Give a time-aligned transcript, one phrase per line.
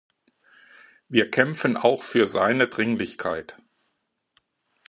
[1.09, 3.55] Wir kämpfen auch für seine Dringlichkeit.